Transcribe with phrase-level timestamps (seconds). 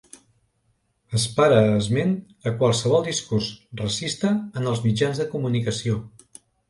[1.17, 2.15] Es para esment
[2.51, 3.51] a qualsevol discurs
[3.83, 6.01] racista en els mitjans de comunicació.